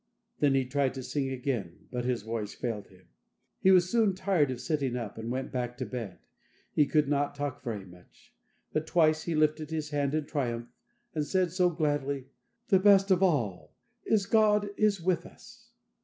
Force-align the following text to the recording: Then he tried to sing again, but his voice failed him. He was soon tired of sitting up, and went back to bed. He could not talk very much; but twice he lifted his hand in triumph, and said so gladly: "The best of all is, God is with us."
Then 0.39 0.55
he 0.55 0.65
tried 0.65 0.95
to 0.95 1.03
sing 1.03 1.29
again, 1.29 1.85
but 1.91 2.05
his 2.05 2.23
voice 2.23 2.55
failed 2.55 2.87
him. 2.87 3.05
He 3.59 3.69
was 3.69 3.87
soon 3.87 4.15
tired 4.15 4.49
of 4.49 4.59
sitting 4.59 4.95
up, 4.95 5.15
and 5.19 5.29
went 5.29 5.51
back 5.51 5.77
to 5.77 5.85
bed. 5.85 6.17
He 6.73 6.87
could 6.87 7.07
not 7.07 7.35
talk 7.35 7.63
very 7.63 7.85
much; 7.85 8.33
but 8.73 8.87
twice 8.87 9.25
he 9.25 9.35
lifted 9.35 9.69
his 9.69 9.91
hand 9.91 10.15
in 10.15 10.25
triumph, 10.25 10.69
and 11.13 11.23
said 11.23 11.51
so 11.51 11.69
gladly: 11.69 12.25
"The 12.69 12.79
best 12.79 13.11
of 13.11 13.21
all 13.21 13.75
is, 14.03 14.25
God 14.25 14.69
is 14.75 14.99
with 14.99 15.23
us." 15.23 15.69